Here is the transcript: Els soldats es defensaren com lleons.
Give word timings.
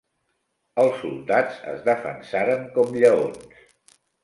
Els 0.83 0.97
soldats 1.01 1.59
es 1.73 1.85
defensaren 1.91 2.67
com 2.79 2.99
lleons. 2.99 3.49